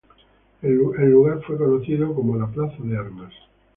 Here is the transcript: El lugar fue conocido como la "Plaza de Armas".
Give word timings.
El 0.63 0.73
lugar 1.11 1.41
fue 1.45 1.59
conocido 1.59 2.15
como 2.15 2.35
la 2.35 2.47
"Plaza 2.47 2.77
de 2.81 2.97
Armas". 2.97 3.31